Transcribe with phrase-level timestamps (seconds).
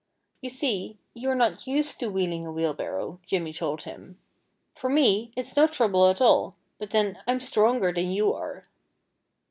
[0.41, 4.17] "You see, you're not used to wheeling a wheelbarrow," Jimmy told him.
[4.73, 6.55] "For me, it's no trouble at all.
[6.79, 8.63] But then, I'm stronger than you are."